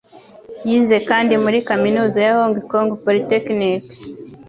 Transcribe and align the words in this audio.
Yize 0.67 0.97
kandi 1.09 1.33
muri 1.43 1.57
kaminuza 1.69 2.17
ya 2.25 2.33
Hong 2.39 2.57
Kong 2.71 2.87
Polytechnic. 3.03 3.83